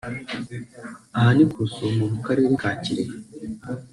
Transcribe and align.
Aha 1.17 1.29
ni 1.35 1.45
ku 1.51 1.57
Rusumo 1.63 2.03
mu 2.13 2.19
Karere 2.25 2.47
ka 2.61 2.71
Kirehe 2.83 3.13